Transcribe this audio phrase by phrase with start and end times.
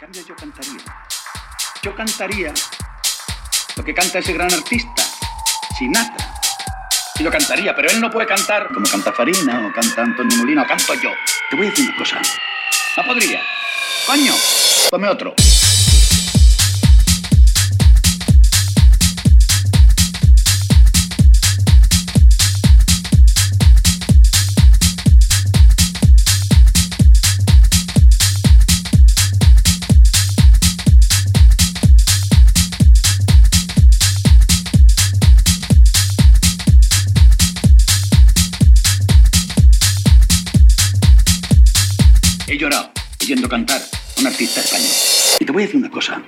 [0.00, 0.80] cambio yo cantaría.
[1.82, 2.54] Yo cantaría
[3.76, 5.02] lo que canta ese gran artista,
[5.78, 6.34] Sinatra.
[7.18, 10.62] Y lo cantaría, pero él no puede cantar como canta Farina o canta Antonio Molina
[10.62, 11.10] o canto yo.
[11.50, 12.18] Te voy a decir una cosa.
[12.96, 13.42] No podría.
[14.06, 14.32] Coño,
[14.88, 15.34] ponme otro.
[42.50, 42.90] He llorado
[43.22, 44.90] oyendo cantar a un artista español.
[45.38, 46.20] Y te voy a decir una cosa.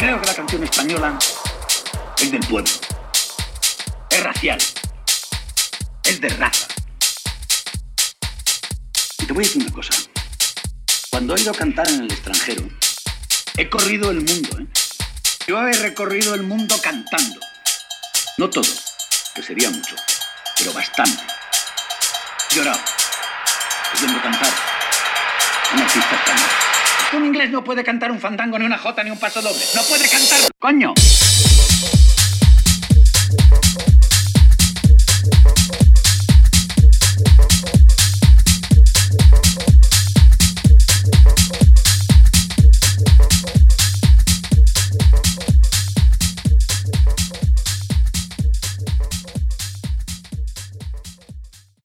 [0.00, 1.18] Creo que la canción española
[2.18, 2.72] es del pueblo.
[4.08, 4.58] Es racial.
[6.04, 6.66] Es de raza.
[9.18, 9.92] Y te voy a decir una cosa.
[11.10, 12.66] Cuando he ido a cantar en el extranjero,
[13.58, 14.58] he corrido el mundo.
[14.60, 14.66] ¿eh?
[15.46, 17.38] Yo he recorrido el mundo cantando.
[18.38, 18.72] No todo,
[19.34, 19.96] que sería mucho,
[20.56, 21.22] pero bastante.
[22.52, 22.80] Llorado,
[23.94, 24.50] oyendo cantar
[25.74, 26.39] un artista español.
[27.12, 29.62] Un inglés no puede cantar un fandango, ni una jota, ni un paso doble.
[29.74, 30.38] No puede cantar.
[30.60, 30.94] ¡Coño!